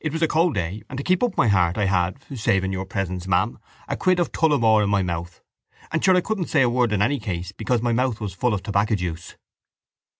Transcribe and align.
It 0.00 0.12
was 0.12 0.22
a 0.22 0.26
cold 0.26 0.54
day 0.56 0.82
and 0.90 0.96
to 0.96 1.04
keep 1.04 1.22
up 1.22 1.36
my 1.36 1.46
heart 1.46 1.78
I 1.78 1.84
had 1.84 2.16
(saving 2.36 2.72
your 2.72 2.84
presence, 2.84 3.28
ma'am) 3.28 3.60
a 3.86 3.96
quid 3.96 4.18
of 4.18 4.32
Tullamore 4.32 4.82
in 4.82 4.90
my 4.90 5.04
mouth 5.04 5.40
and 5.92 6.04
sure 6.04 6.16
I 6.16 6.20
couldn't 6.20 6.46
say 6.46 6.62
a 6.62 6.68
word 6.68 6.92
in 6.92 7.00
any 7.00 7.20
case 7.20 7.52
because 7.52 7.80
my 7.80 7.92
mouth 7.92 8.20
was 8.20 8.34
full 8.34 8.54
of 8.54 8.64
tobacco 8.64 8.96
juice. 8.96 9.36